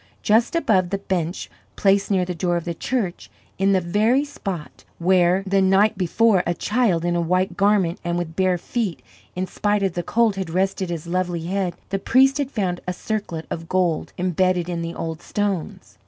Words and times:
Just 0.23 0.55
above 0.55 0.89
the 0.89 0.97
bench 0.97 1.47
placed 1.75 2.09
near 2.09 2.25
the 2.25 2.33
door 2.33 2.57
of 2.57 2.65
the 2.65 2.73
church, 2.73 3.29
in 3.59 3.71
the 3.71 3.79
very 3.79 4.25
spot 4.25 4.83
where, 4.97 5.43
the 5.45 5.61
night 5.61 5.95
before, 5.95 6.41
a 6.47 6.55
child 6.55 7.05
in 7.05 7.15
a 7.15 7.21
white 7.21 7.55
garment 7.55 7.99
and 8.03 8.17
with 8.17 8.35
bare 8.35 8.57
feet, 8.57 9.03
in 9.35 9.45
spite 9.45 9.83
of 9.83 9.93
the 9.93 10.01
cold, 10.01 10.37
had 10.37 10.49
rested 10.49 10.89
his 10.89 11.05
lovely 11.05 11.43
head, 11.45 11.75
the 11.89 11.99
priest 11.99 12.39
had 12.39 12.49
found 12.49 12.81
a 12.87 12.93
circlet 12.93 13.45
of 13.51 13.69
gold 13.69 14.11
imbedded 14.17 14.67
in 14.67 14.81
the 14.81 14.95
old 14.95 15.21
stones. 15.21 15.99